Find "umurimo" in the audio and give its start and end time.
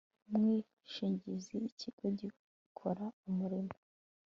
3.29-3.75